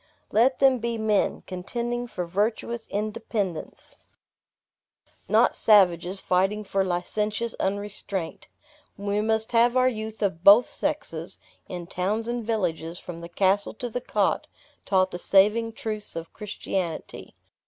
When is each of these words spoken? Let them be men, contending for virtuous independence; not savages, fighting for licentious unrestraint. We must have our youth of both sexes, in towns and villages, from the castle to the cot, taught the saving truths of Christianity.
Let 0.31 0.57
them 0.57 0.79
be 0.79 0.97
men, 0.97 1.43
contending 1.45 2.07
for 2.07 2.25
virtuous 2.25 2.87
independence; 2.87 3.97
not 5.29 5.55
savages, 5.55 6.19
fighting 6.19 6.63
for 6.63 6.83
licentious 6.83 7.53
unrestraint. 7.59 8.47
We 8.97 9.21
must 9.21 9.51
have 9.51 9.77
our 9.77 9.87
youth 9.87 10.23
of 10.23 10.43
both 10.43 10.67
sexes, 10.67 11.37
in 11.69 11.85
towns 11.85 12.27
and 12.27 12.43
villages, 12.43 12.97
from 12.97 13.21
the 13.21 13.29
castle 13.29 13.75
to 13.75 13.91
the 13.91 14.01
cot, 14.01 14.47
taught 14.87 15.11
the 15.11 15.19
saving 15.19 15.73
truths 15.73 16.15
of 16.15 16.33
Christianity. 16.33 17.35